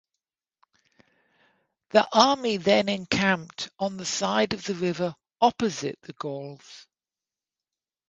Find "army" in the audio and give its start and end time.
2.11-2.57